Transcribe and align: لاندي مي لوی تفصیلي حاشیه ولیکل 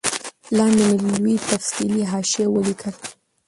لاندي 0.55 0.85
مي 1.03 1.15
لوی 1.23 1.35
تفصیلي 1.51 2.01
حاشیه 2.11 2.47
ولیکل 2.51 2.93